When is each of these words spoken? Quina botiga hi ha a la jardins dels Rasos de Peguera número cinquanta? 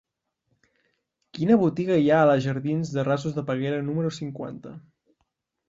Quina 1.39 1.57
botiga 1.65 1.99
hi 2.05 2.09
ha 2.15 2.23
a 2.23 2.29
la 2.31 2.39
jardins 2.47 2.95
dels 2.95 3.07
Rasos 3.11 3.39
de 3.39 3.47
Peguera 3.53 3.85
número 3.93 4.17
cinquanta? 4.21 4.77